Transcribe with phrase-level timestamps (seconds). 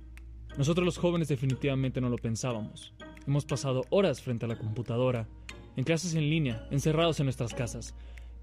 [0.58, 2.94] Nosotros los jóvenes definitivamente no lo pensábamos.
[3.28, 5.28] Hemos pasado horas frente a la computadora,
[5.76, 7.94] en clases en línea, encerrados en nuestras casas.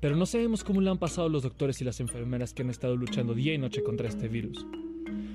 [0.01, 2.97] Pero no sabemos cómo le han pasado los doctores y las enfermeras que han estado
[2.97, 4.67] luchando día y noche contra este virus.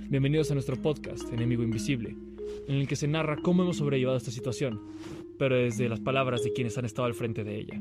[0.10, 2.16] Bienvenidos a nuestro podcast, Enemigo Invisible,
[2.68, 4.80] en el que se narra cómo hemos sobrellevado esta situación,
[5.38, 7.80] pero desde las palabras de quienes han estado al frente de ella.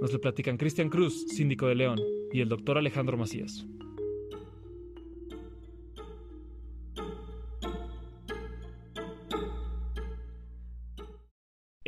[0.00, 2.00] Nos lo platican Cristian Cruz, síndico de León,
[2.32, 3.66] y el doctor Alejandro Macías.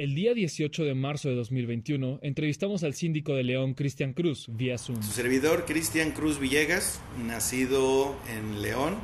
[0.00, 4.78] El día 18 de marzo de 2021 entrevistamos al síndico de León, Cristian Cruz, vía
[4.78, 5.02] Zoom.
[5.02, 8.96] Su servidor, Cristian Cruz Villegas, nacido en León,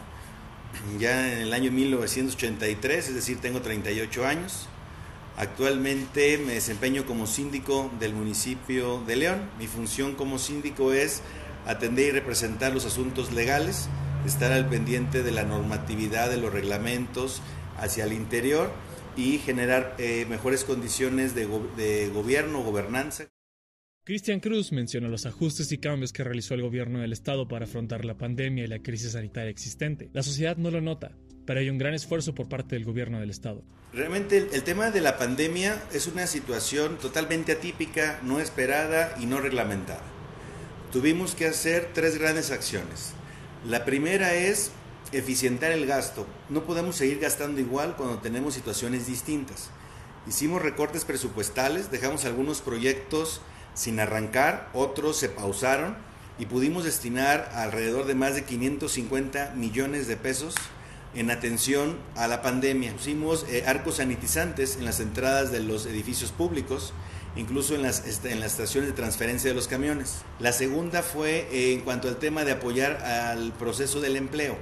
[0.98, 4.68] ya en el año 1983, es decir, tengo 38 años.
[5.36, 9.50] Actualmente me desempeño como síndico del municipio de León.
[9.58, 11.22] Mi función como síndico es
[11.66, 13.88] atender y representar los asuntos legales,
[14.24, 17.42] estar al pendiente de la normatividad de los reglamentos
[17.78, 18.72] hacia el interior
[19.16, 23.28] y generar eh, mejores condiciones de, go de gobierno, gobernanza.
[24.06, 28.04] Cristian Cruz menciona los ajustes y cambios que realizó el gobierno del Estado para afrontar
[28.04, 30.10] la pandemia y la crisis sanitaria existente.
[30.12, 31.10] La sociedad no lo nota,
[31.44, 33.64] pero hay un gran esfuerzo por parte del gobierno del Estado.
[33.92, 39.26] Realmente el, el tema de la pandemia es una situación totalmente atípica, no esperada y
[39.26, 40.02] no reglamentada.
[40.92, 43.12] Tuvimos que hacer tres grandes acciones.
[43.68, 44.70] La primera es
[45.10, 46.28] eficientar el gasto.
[46.48, 49.70] No podemos seguir gastando igual cuando tenemos situaciones distintas.
[50.28, 53.40] Hicimos recortes presupuestales, dejamos algunos proyectos
[53.76, 55.94] sin arrancar, otros se pausaron
[56.38, 60.54] y pudimos destinar alrededor de más de 550 millones de pesos
[61.14, 62.92] en atención a la pandemia.
[62.92, 66.92] Pusimos eh, arcos sanitizantes en las entradas de los edificios públicos,
[67.36, 70.22] incluso en las, en las estaciones de transferencia de los camiones.
[70.40, 74.56] La segunda fue en cuanto al tema de apoyar al proceso del empleo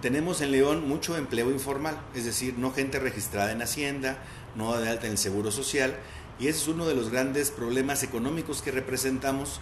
[0.00, 4.18] tenemos en León mucho empleo informal, es decir, no gente registrada en Hacienda,
[4.56, 5.94] no de alta en el Seguro Social,
[6.40, 9.60] y ese es uno de los grandes problemas económicos que representamos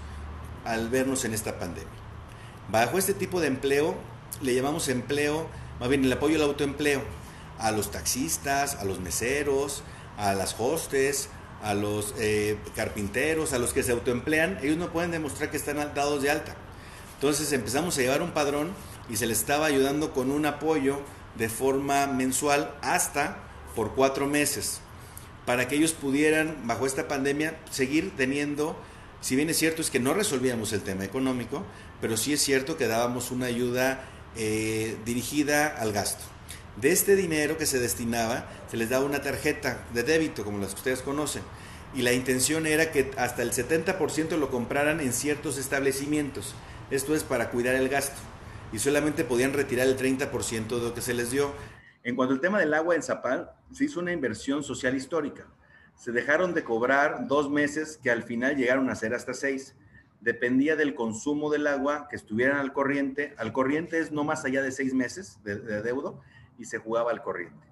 [0.64, 1.90] al vernos en esta pandemia.
[2.70, 3.96] Bajo este tipo de empleo
[4.40, 5.48] le llamamos empleo,
[5.80, 7.02] más bien el apoyo al autoempleo,
[7.58, 9.82] a los taxistas, a los meseros,
[10.16, 11.30] a las hostes,
[11.62, 15.76] a los eh, carpinteros, a los que se autoemplean, ellos no pueden demostrar que están
[15.94, 16.54] dados de alta.
[17.14, 18.70] Entonces empezamos a llevar un padrón
[19.10, 21.00] y se les estaba ayudando con un apoyo
[21.36, 23.38] de forma mensual hasta
[23.74, 24.80] por cuatro meses
[25.48, 28.78] para que ellos pudieran, bajo esta pandemia, seguir teniendo,
[29.22, 31.64] si bien es cierto es que no resolvíamos el tema económico,
[32.02, 34.04] pero sí es cierto que dábamos una ayuda
[34.36, 36.22] eh, dirigida al gasto.
[36.76, 40.72] De este dinero que se destinaba, se les daba una tarjeta de débito, como las
[40.72, 41.40] que ustedes conocen,
[41.94, 46.54] y la intención era que hasta el 70% lo compraran en ciertos establecimientos.
[46.90, 48.20] Esto es para cuidar el gasto
[48.70, 51.54] y solamente podían retirar el 30% de lo que se les dio.
[52.04, 55.46] En cuanto al tema del agua en Zapal, se hizo una inversión social histórica.
[55.94, 59.76] Se dejaron de cobrar dos meses que al final llegaron a ser hasta seis.
[60.20, 63.34] Dependía del consumo del agua, que estuvieran al corriente.
[63.36, 66.20] Al corriente es no más allá de seis meses de, de deudo
[66.58, 67.66] y se jugaba al corriente.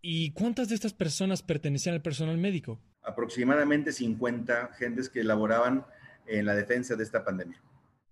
[0.00, 2.80] ¿Y cuántas de estas personas pertenecían al personal médico?
[3.02, 5.84] Aproximadamente 50 gentes que elaboraban
[6.28, 7.60] en la defensa de esta pandemia.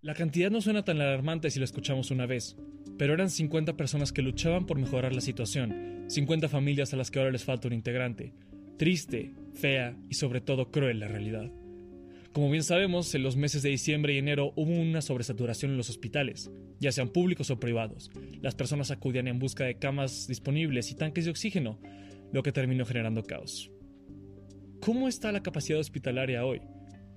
[0.00, 2.56] La cantidad no suena tan alarmante si la escuchamos una vez,
[2.98, 7.18] pero eran 50 personas que luchaban por mejorar la situación, 50 familias a las que
[7.18, 8.32] ahora les falta un integrante.
[8.76, 11.50] Triste, fea y sobre todo cruel la realidad.
[12.32, 15.90] Como bien sabemos, en los meses de diciembre y enero hubo una sobresaturación en los
[15.90, 16.48] hospitales,
[16.78, 18.12] ya sean públicos o privados.
[18.40, 21.80] Las personas acudían en busca de camas disponibles y tanques de oxígeno,
[22.32, 23.72] lo que terminó generando caos.
[24.78, 26.60] ¿Cómo está la capacidad hospitalaria hoy?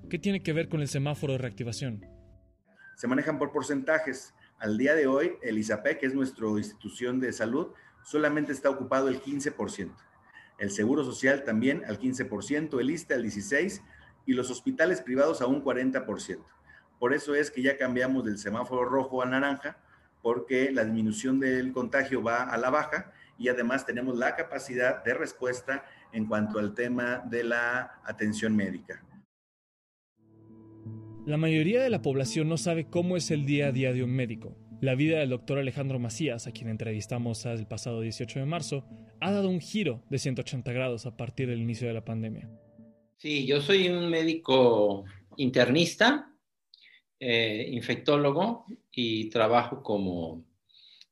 [0.10, 2.11] ¿Qué tiene que ver con el semáforo de reactivación?
[2.96, 4.34] Se manejan por porcentajes.
[4.60, 7.74] Al día de hoy, el ISAPE, que es nuestra institución de salud,
[8.04, 9.92] solamente está ocupado el 15%.
[10.58, 13.82] El Seguro Social también al 15%, el ISTE al 16%
[14.26, 16.44] y los hospitales privados a un 40%.
[17.00, 19.78] Por eso es que ya cambiamos del semáforo rojo a naranja,
[20.22, 25.16] porque la disminución del contagio va a la baja y además tenemos la capacidad de
[25.16, 29.02] respuesta en cuanto al tema de la atención médica.
[31.26, 34.10] La mayoría de la población no sabe cómo es el día a día de un
[34.10, 34.58] médico.
[34.82, 38.86] La vida del doctor Alejandro Macías, a quien entrevistamos el pasado 18 de marzo,
[39.20, 42.50] ha dado un giro de 180 grados a partir del inicio de la pandemia.
[43.18, 45.06] Sí, yo soy un médico
[45.38, 46.34] internista,
[47.20, 50.44] eh, infectólogo y trabajo como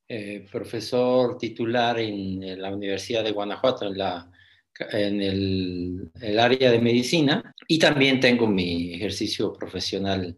[0.08, 4.32] eh, profesor titular en, la Universidad de Guanajuato, en, la,
[4.80, 10.38] en el, el, área de medicina, y también tengo mi ejercicio profesional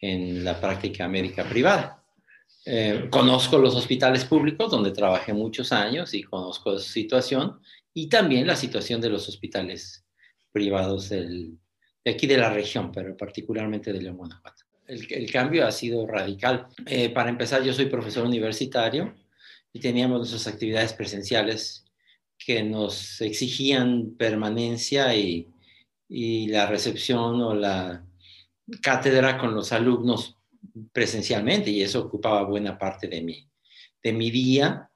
[0.00, 2.02] en la práctica médica privada.
[2.68, 7.60] Eh, conozco los hospitales públicos donde trabajé muchos años y conozco su situación
[7.94, 10.04] y también la situación de los hospitales
[10.50, 11.56] privados del,
[12.04, 14.64] de aquí de la región, pero particularmente de León, Guanajuato.
[14.88, 16.66] El, el cambio ha sido radical.
[16.86, 19.14] Eh, para empezar, yo soy profesor universitario
[19.72, 21.85] y teníamos nuestras actividades presenciales
[22.46, 25.48] que nos exigían permanencia y,
[26.08, 28.06] la recepción o la
[28.80, 30.36] cátedra con los alumnos
[30.92, 33.22] presencialmente y eso ocupaba buena parte de
[34.12, 34.88] mi, día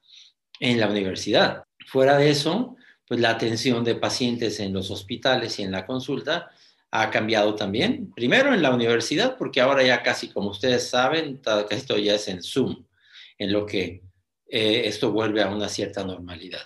[0.61, 1.65] en la universidad.
[1.89, 2.77] Fuera de eso,
[3.09, 6.53] pues la atención de pacientes en los hospitales y en la consulta
[6.93, 8.13] ha cambiado también.
[8.15, 12.29] Primero en la universidad, porque ahora ya casi, como ustedes saben, casi esto ya es
[12.29, 12.87] en Zoom,
[13.37, 14.05] en lo que
[14.47, 16.63] eh, esto vuelve a una cierta normalidad.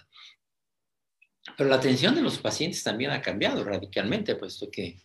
[1.57, 5.01] Pero la atención de los pacientes también ha cambiado radicalmente, puesto que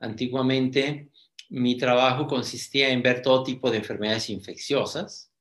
[0.00, 1.10] antiguamente
[1.50, 5.32] mi trabajo consistía en ver todo tipo de enfermedades infecciosas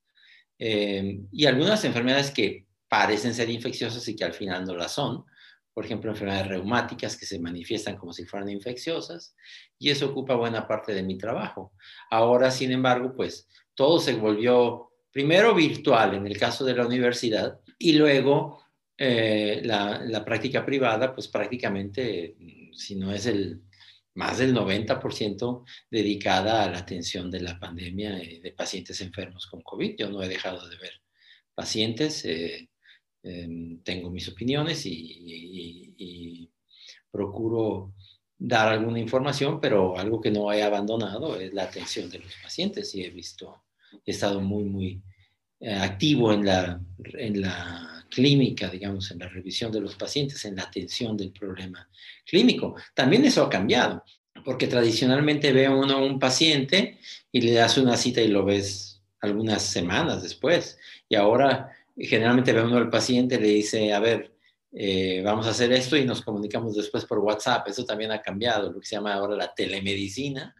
[0.57, 5.23] eh, y algunas enfermedades que parecen ser infecciosas y que al final no las son.
[5.73, 9.35] Por ejemplo, enfermedades reumáticas que se manifiestan como si fueran infecciosas
[9.77, 11.71] y eso ocupa buena parte de mi trabajo.
[12.09, 17.59] Ahora, sin embargo, pues todo se volvió primero virtual en el caso de la universidad
[17.77, 18.63] y luego
[18.99, 22.35] eh, la, la práctica privada, pues prácticamente,
[22.73, 23.61] si no es el
[24.19, 29.95] más del 90% dedicada a la atención de la pandemia de pacientes enfermos con COVID.
[29.97, 30.91] Yo no he dejado de ver
[31.55, 32.69] pacientes, eh,
[33.23, 36.49] em, tengo mis opiniones y,
[37.11, 37.95] procuro
[38.37, 42.93] dar alguna información, pero algo que no he abandonado es la atención de los pacientes
[42.93, 43.63] y he visto,
[44.05, 45.01] he estado muy, muy
[45.59, 46.79] eh, activo en la,
[47.13, 51.89] en la clínica, digamos, en la revisión de los pacientes, en la atención del problema
[52.25, 52.75] clínico.
[52.93, 54.03] También eso ha cambiado,
[54.43, 56.99] porque tradicionalmente ve uno a un paciente
[57.31, 60.77] y le das una cita y lo ves algunas semanas después.
[61.07, 64.33] Y ahora generalmente ve uno al paciente le dice, a ver,
[64.71, 67.67] eh, vamos a hacer esto y nos comunicamos después por WhatsApp.
[67.67, 70.55] Eso también ha cambiado, lo que se llama ahora la telemedicina.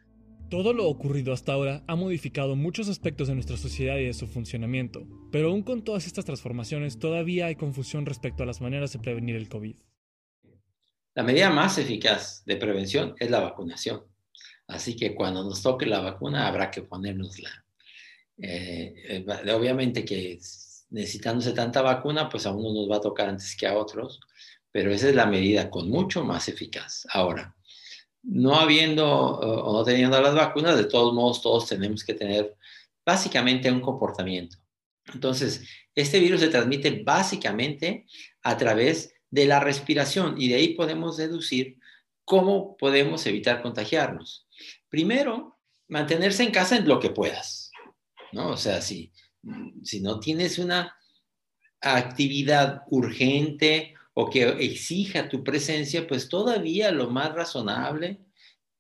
[0.49, 4.25] Todo lo ocurrido hasta ahora ha modificado muchos aspectos de nuestra sociedad y de su
[4.25, 8.97] funcionamiento, pero aún con todas estas transformaciones todavía hay confusión respecto a las maneras de
[8.97, 9.75] prevenir el COVID.
[11.13, 14.01] La medida más eficaz de prevención es la vacunación.
[14.65, 17.65] Así que cuando nos toque la vacuna habrá que ponérnosla.
[18.39, 20.39] Eh, eh, obviamente que
[20.89, 24.19] necesitándose tanta vacuna, pues a uno nos va a tocar antes que a otros,
[24.71, 27.05] pero esa es la medida con mucho más eficaz.
[27.13, 27.55] Ahora,
[28.23, 32.55] no habiendo o no teniendo las vacunas, de todos modos todos tenemos que tener
[33.05, 34.57] básicamente un comportamiento.
[35.13, 38.05] Entonces, este virus se transmite básicamente
[38.43, 41.77] a través de la respiración y de ahí podemos deducir
[42.25, 44.47] cómo podemos evitar contagiarnos.
[44.89, 47.71] Primero, mantenerse en casa en lo que puedas,
[48.31, 48.49] ¿no?
[48.49, 49.11] O sea, si,
[49.83, 50.95] si no tienes una
[51.81, 58.19] actividad urgente o que exija tu presencia, pues todavía lo más razonable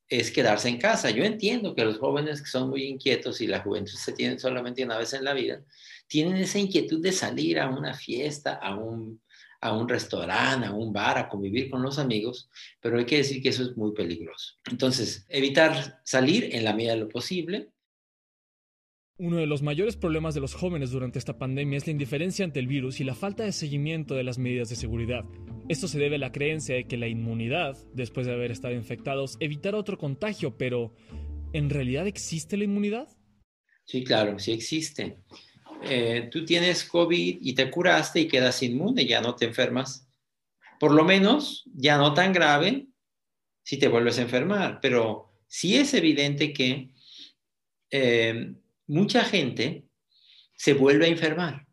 [0.09, 1.11] es quedarse en casa.
[1.11, 4.83] Yo entiendo que los jóvenes que son muy inquietos y la juventud se tienen solamente
[4.83, 5.63] una vez en la vida,
[6.07, 9.21] tienen esa inquietud de salir a una fiesta, a un,
[9.61, 12.49] a un restaurante, a un bar, a convivir con los amigos,
[12.81, 14.55] pero hay que decir que eso es muy peligroso.
[14.69, 17.69] Entonces, evitar salir en la medida de lo posible,
[19.19, 22.59] uno de los mayores problemas de los jóvenes durante esta pandemia es la indiferencia ante
[22.59, 25.25] el virus y la falta de seguimiento de las medidas de seguridad.
[25.67, 29.35] Esto se debe a la creencia de que la inmunidad, después de haber estado infectados,
[29.41, 30.95] evitará otro contagio, pero
[31.51, 33.09] ¿en realidad existe la inmunidad?
[33.83, 35.19] Sí, claro, sí existe.
[35.83, 40.07] Eh, tú tienes COVID y te curaste y quedas inmune, ya no te enfermas.
[40.79, 42.87] Por lo menos ya no tan grave
[43.63, 46.93] si te vuelves a enfermar, pero sí es evidente que
[47.91, 48.53] eh,
[48.89, 49.85] mucha gente
[50.55, 51.67] se vuelve a enfermar.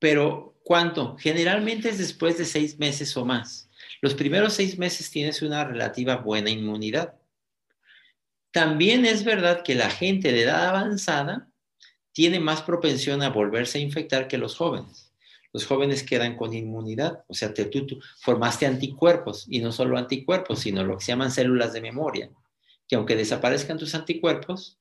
[0.00, 1.16] Pero ¿cuánto?
[1.18, 3.70] Generalmente es después de seis meses o más.
[4.00, 7.14] Los primeros seis meses tienes una relativa buena inmunidad.
[8.50, 11.48] También es verdad que la gente de edad avanzada
[12.12, 15.12] tiene más propensión a volverse a infectar que los jóvenes.
[15.52, 20.60] Los jóvenes quedan con inmunidad, o sea, te, tú, formaste anticuerpos y no solo anticuerpos,
[20.60, 22.30] sino lo que se llaman células de memoria,
[22.88, 24.78] que aunque desaparezcan tus anticuerpos,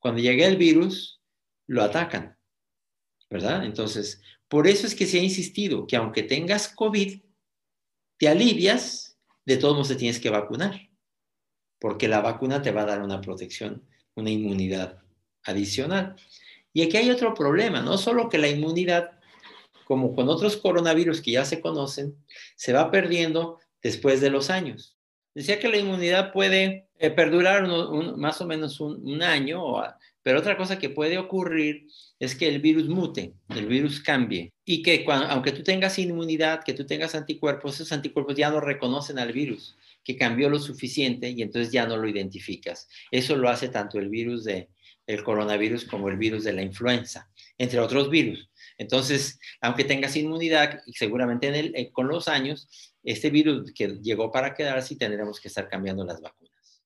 [0.00, 1.20] cuando llegue el virus,
[1.66, 2.36] lo atacan,
[3.30, 3.64] ¿verdad?
[3.64, 7.22] Entonces, por eso es que se ha insistido que aunque tengas COVID,
[8.18, 10.90] te alivias, de todos modos te tienes que vacunar,
[11.78, 15.02] porque la vacuna te va a dar una protección, una inmunidad
[15.44, 16.16] adicional.
[16.72, 19.18] Y aquí hay otro problema, no solo que la inmunidad,
[19.84, 22.16] como con otros coronavirus que ya se conocen,
[22.56, 24.99] se va perdiendo después de los años.
[25.34, 27.66] Decía que la inmunidad puede eh, perdurar
[28.16, 29.62] más o menos un, año,
[30.22, 31.86] pero otra cosa que puede ocurrir
[32.18, 36.74] es que el virus mute, el virus cambie y que aunque tú tengas inmunidad, que
[36.74, 41.42] tú tengas anticuerpos, esos anticuerpos ya no reconocen al virus, que cambió lo suficiente y
[41.42, 42.88] entonces ya no lo identificas.
[43.10, 44.68] Eso lo hace tanto el virus de,
[45.06, 48.49] el coronavirus como el virus de la influenza, entre otros virus.
[48.80, 53.98] Entonces, aunque tengas inmunidad, y seguramente en el, eh, con los años, este virus que
[54.02, 56.82] llegó para quedarse y tendremos que estar cambiando las vacunas.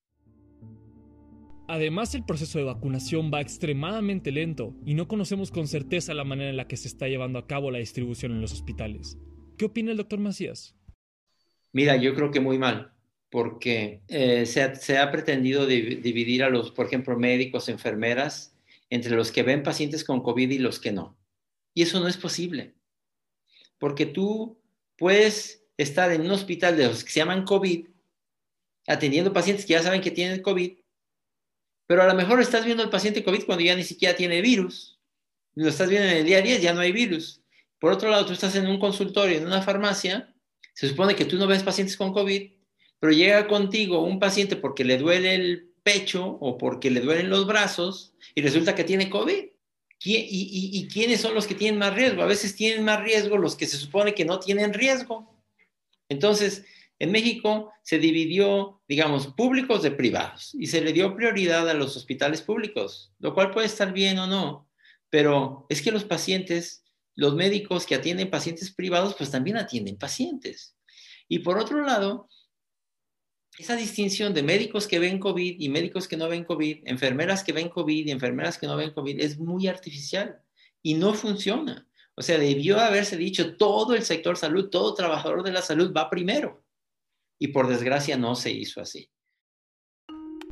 [1.69, 6.49] Además, el proceso de vacunación va extremadamente lento y no conocemos con certeza la manera
[6.49, 9.17] en la que se está llevando a cabo la distribución en los hospitales.
[9.57, 10.75] ¿Qué opina el doctor Macías?
[11.71, 12.91] Mira, yo creo que muy mal
[13.29, 18.53] porque eh, se, ha, pretendido dividir a los, por ejemplo, médicos, enfermeras,
[18.89, 21.17] entre los que ven pacientes con COVID y los que no.
[21.75, 22.73] Y eso no es posible,
[23.77, 24.57] porque tú
[24.97, 27.87] puedes estar en un hospital de los que se llaman COVID,
[28.87, 30.77] atendiendo pacientes que ya saben que tienen COVID,
[31.85, 34.99] pero a lo mejor estás viendo al paciente COVID cuando ya ni siquiera tiene virus.
[35.53, 37.41] Lo estás viendo en el día a día, ya no hay virus.
[37.79, 40.33] Por otro lado, tú estás en un consultorio, en una farmacia,
[40.73, 42.51] se supone que tú no ves pacientes con COVID,
[42.99, 47.45] pero llega contigo un paciente porque le duele el pecho o porque le duelen los
[47.45, 49.54] brazos y resulta que tiene COVID.
[50.03, 52.21] ¿Y, quiénes son los que tienen más riesgo?
[52.21, 55.41] A veces tienen más riesgo los que se supone que no tienen riesgo.
[56.09, 56.65] Entonces,
[56.99, 61.97] en México se dividió, digamos, públicos de privados y se le dio prioridad a los
[61.97, 64.69] hospitales públicos, lo cual puede estar bien o no,
[65.09, 66.83] pero es que los pacientes,
[67.15, 70.77] los médicos que atienden pacientes privados, pues también atienden pacientes.
[71.27, 72.29] Y por otro lado,
[73.57, 77.53] esa distinción de médicos que ven COVID y médicos que no ven COVID, enfermeras que
[77.53, 80.41] ven COVID y enfermeras que no ven COVID, es muy artificial
[80.81, 81.87] y no funciona.
[82.15, 86.09] O sea, debió haberse dicho todo el sector salud, todo trabajador de la salud va
[86.09, 86.63] primero.
[87.39, 89.09] Y por desgracia no se hizo así.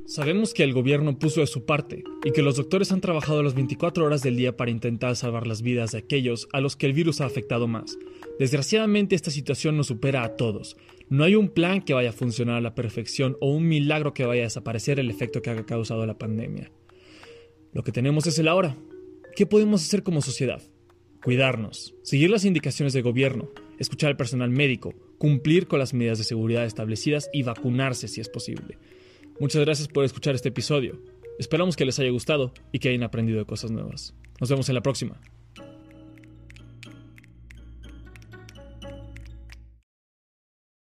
[0.06, 3.54] Sabemos que el gobierno puso de su parte y que los doctores han trabajado las
[3.54, 6.94] 24 horas del día para intentar salvar las vidas de aquellos a los que el
[6.94, 7.98] virus ha afectado más.
[8.38, 10.76] Desgraciadamente esta situación nos supera a todos.
[11.14, 14.26] No hay un plan que vaya a funcionar a la perfección o un milagro que
[14.26, 16.72] vaya a desaparecer el efecto que ha causado la pandemia.
[17.72, 18.76] Lo que tenemos es el ahora.
[19.36, 20.64] ¿Qué podemos hacer como sociedad?
[21.24, 26.24] Cuidarnos, seguir las indicaciones del gobierno, escuchar al personal médico, cumplir con las medidas de
[26.24, 28.80] seguridad establecidas y vacunarse si es posible.
[29.40, 31.00] Muchas gracias por escuchar este episodio.
[31.38, 34.16] Esperamos que les haya gustado y que hayan aprendido de cosas nuevas.
[34.40, 35.22] Nos vemos en la próxima.